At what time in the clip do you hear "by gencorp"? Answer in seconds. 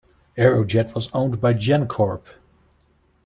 1.39-2.23